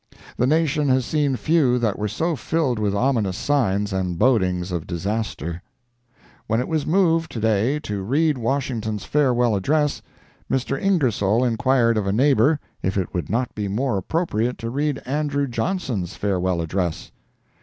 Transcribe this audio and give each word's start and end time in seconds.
The 0.35 0.47
nation 0.47 0.89
has 0.89 1.05
seen 1.05 1.35
few 1.35 1.77
that 1.77 1.99
were 1.99 2.07
so 2.07 2.35
filled 2.35 2.79
with 2.79 2.95
ominous 2.95 3.37
signs 3.37 3.93
and 3.93 4.17
bodings 4.17 4.71
of 4.71 4.87
disaster. 4.87 5.61
When 6.47 6.59
it 6.59 6.67
was 6.67 6.87
moved 6.87 7.31
to 7.33 7.39
day 7.39 7.77
to 7.81 8.01
read 8.01 8.35
Washington's 8.35 9.03
Farewell 9.05 9.55
Address, 9.55 10.01
Mr. 10.49 10.81
Ingersoll 10.81 11.43
inquired 11.43 11.97
of 11.99 12.07
a 12.07 12.11
neighbor 12.13 12.59
if 12.81 12.97
it 12.97 13.13
would 13.13 13.29
not 13.29 13.53
be 13.53 13.67
more 13.67 13.95
appropriate 13.95 14.57
to 14.57 14.71
read 14.71 14.99
Andrew 15.05 15.45
Johnson's 15.47 16.15
Farewell 16.15 16.61
Address! 16.61 17.11